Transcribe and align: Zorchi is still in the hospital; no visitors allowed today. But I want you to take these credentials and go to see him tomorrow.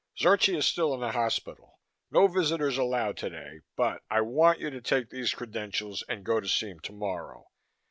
Zorchi 0.19 0.57
is 0.57 0.65
still 0.65 0.95
in 0.95 0.99
the 0.99 1.11
hospital; 1.11 1.79
no 2.09 2.25
visitors 2.25 2.75
allowed 2.75 3.17
today. 3.17 3.59
But 3.75 4.01
I 4.09 4.21
want 4.21 4.59
you 4.59 4.71
to 4.71 4.81
take 4.81 5.11
these 5.11 5.35
credentials 5.35 6.03
and 6.09 6.25
go 6.25 6.39
to 6.39 6.47
see 6.47 6.71
him 6.71 6.79
tomorrow. 6.79 7.51